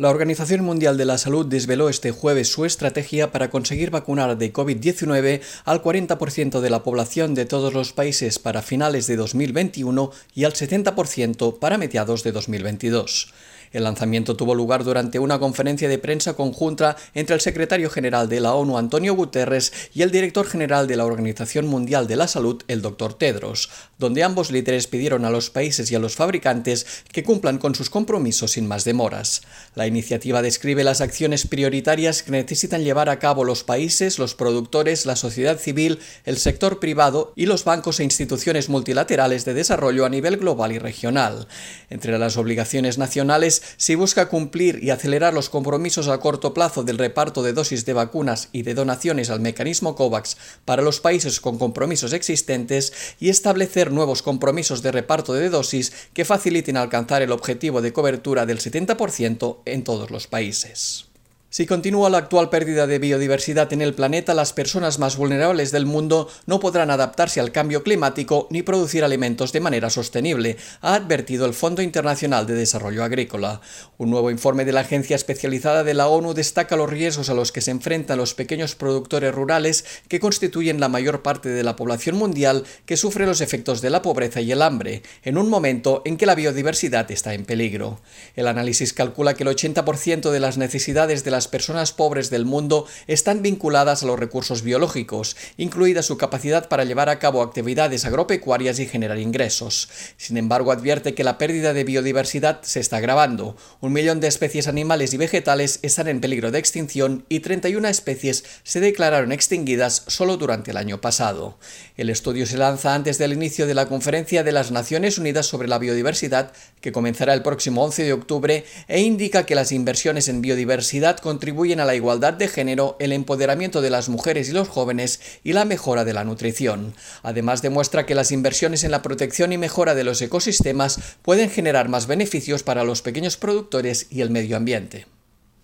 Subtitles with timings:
[0.00, 4.50] La Organización Mundial de la Salud desveló este jueves su estrategia para conseguir vacunar de
[4.50, 10.44] COVID-19 al 40% de la población de todos los países para finales de 2021 y
[10.44, 13.30] al 70% para mediados de 2022.
[13.72, 18.40] El lanzamiento tuvo lugar durante una conferencia de prensa conjunta entre el secretario general de
[18.40, 22.62] la ONU, Antonio Guterres, y el director general de la Organización Mundial de la Salud,
[22.66, 23.14] el Dr.
[23.14, 27.76] Tedros, donde ambos líderes pidieron a los países y a los fabricantes que cumplan con
[27.76, 29.42] sus compromisos sin más demoras.
[29.90, 35.16] Iniciativa describe las acciones prioritarias que necesitan llevar a cabo los países, los productores, la
[35.16, 40.38] sociedad civil, el sector privado y los bancos e instituciones multilaterales de desarrollo a nivel
[40.38, 41.48] global y regional.
[41.90, 46.98] Entre las obligaciones nacionales si busca cumplir y acelerar los compromisos a corto plazo del
[46.98, 51.58] reparto de dosis de vacunas y de donaciones al mecanismo COVAX para los países con
[51.58, 57.82] compromisos existentes y establecer nuevos compromisos de reparto de dosis que faciliten alcanzar el objetivo
[57.82, 61.09] de cobertura del 70% en todos los países.
[61.52, 65.84] Si continúa la actual pérdida de biodiversidad en el planeta, las personas más vulnerables del
[65.84, 71.46] mundo no podrán adaptarse al cambio climático ni producir alimentos de manera sostenible, ha advertido
[71.46, 73.60] el Fondo Internacional de Desarrollo Agrícola.
[73.98, 77.50] Un nuevo informe de la Agencia Especializada de la ONU destaca los riesgos a los
[77.50, 82.14] que se enfrentan los pequeños productores rurales que constituyen la mayor parte de la población
[82.14, 86.16] mundial que sufre los efectos de la pobreza y el hambre, en un momento en
[86.16, 87.98] que la biodiversidad está en peligro.
[88.36, 92.44] El análisis calcula que el 80% de las necesidades de la las personas pobres del
[92.44, 98.04] mundo están vinculadas a los recursos biológicos, incluida su capacidad para llevar a cabo actividades
[98.04, 99.88] agropecuarias y generar ingresos.
[100.18, 103.56] Sin embargo, advierte que la pérdida de biodiversidad se está agravando.
[103.80, 108.44] Un millón de especies animales y vegetales están en peligro de extinción y 31 especies
[108.62, 111.56] se declararon extinguidas solo durante el año pasado.
[111.96, 115.68] El estudio se lanza antes del inicio de la Conferencia de las Naciones Unidas sobre
[115.68, 116.52] la Biodiversidad,
[116.82, 121.78] que comenzará el próximo 11 de octubre, e indica que las inversiones en biodiversidad contribuyen
[121.78, 125.64] a la igualdad de género, el empoderamiento de las mujeres y los jóvenes y la
[125.64, 126.92] mejora de la nutrición.
[127.22, 131.88] Además demuestra que las inversiones en la protección y mejora de los ecosistemas pueden generar
[131.88, 135.06] más beneficios para los pequeños productores y el medio ambiente.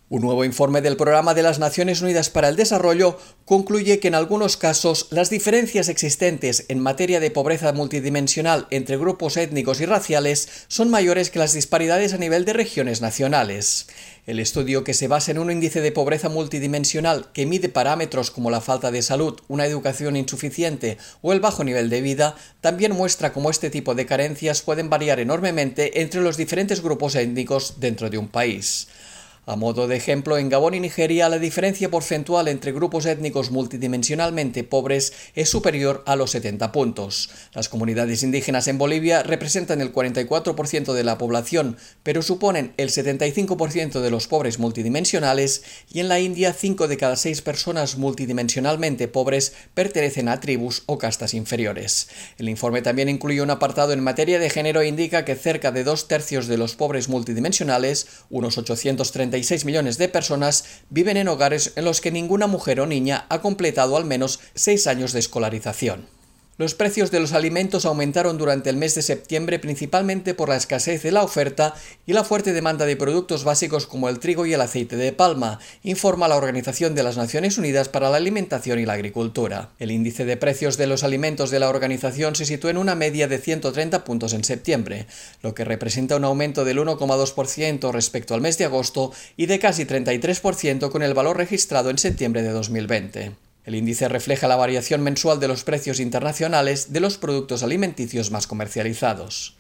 [0.09, 4.15] Un nuevo informe del Programa de las Naciones Unidas para el Desarrollo concluye que en
[4.15, 10.49] algunos casos las diferencias existentes en materia de pobreza multidimensional entre grupos étnicos y raciales
[10.69, 13.89] son mayores que las disparidades a nivel de regiones nacionales.
[14.29, 18.53] El estudio, que se basa en un índice de pobreza multidimensional que mide parámetros como
[18.53, 23.33] la falta de salud, una educación insuficiente o el bajo nivel de vida, también muestra
[23.33, 28.19] cómo este tipo de carencias pueden variar enormemente entre los diferentes grupos étnicos dentro de
[28.19, 28.87] un país.
[29.49, 34.65] A modo de ejemplo, en Gabón y Nigeria la diferencia porcentual entre grupos étnicos multidimensionalmente
[34.65, 37.31] pobres es superior a los 70 puntos.
[37.55, 44.01] Las comunidades indígenas en Bolivia representan el 44% de la población, pero suponen el 75%
[44.01, 49.53] de los pobres multidimensionales y en la India 5 de cada 6 personas multidimensionalmente pobres
[49.75, 52.09] pertenecen a tribus o castas inferiores.
[52.37, 55.85] El informe también incluye un apartado en materia de género e indica que cerca de
[55.85, 61.85] dos tercios de los pobres multidimensionales, unos 830 millones de personas viven en hogares en
[61.85, 66.16] los que ninguna mujer o niña ha completado al menos seis años de escolarización.
[66.59, 71.03] Los precios de los alimentos aumentaron durante el mes de septiembre principalmente por la escasez
[71.03, 71.75] de la oferta
[72.07, 75.61] y la fuerte demanda de productos básicos como el trigo y el aceite de palma,
[75.83, 79.69] informa la Organización de las Naciones Unidas para la Alimentación y la Agricultura.
[79.79, 83.29] El índice de precios de los alimentos de la organización se situó en una media
[83.29, 85.07] de 130 puntos en septiembre,
[85.43, 89.85] lo que representa un aumento del 1,2% respecto al mes de agosto y de casi
[89.85, 93.46] 33% con el valor registrado en septiembre de 2020.
[93.67, 98.47] El índice refleja la variación mensual de los precios internacionales de los productos alimenticios más
[98.47, 99.56] comercializados.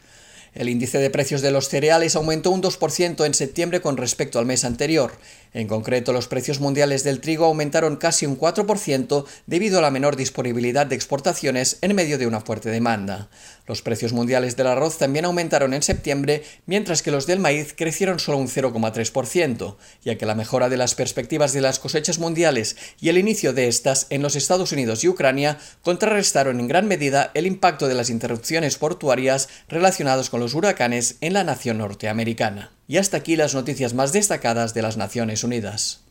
[0.57, 4.47] El índice de precios de los cereales aumentó un 2% en septiembre con respecto al
[4.47, 5.13] mes anterior,
[5.57, 10.15] en concreto, los precios mundiales del trigo aumentaron casi un 4% debido a la menor
[10.15, 13.31] disponibilidad de exportaciones en medio de una fuerte demanda.
[13.67, 18.19] Los precios mundiales del arroz también aumentaron en septiembre, mientras que los del maíz crecieron
[18.19, 23.09] solo un 0,3%, ya que la mejora de las perspectivas de las cosechas mundiales y
[23.09, 27.47] el inicio de estas en los Estados Unidos y Ucrania contrarrestaron en gran medida el
[27.47, 32.71] impacto de las interrupciones portuarias relacionadas con los huracanes en la nación norteamericana.
[32.87, 36.06] Y hasta aquí las noticias más destacadas de las Naciones Unidas.